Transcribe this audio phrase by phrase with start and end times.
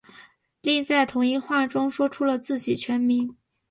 [0.61, 3.37] 另在同一话中说出了自己全名。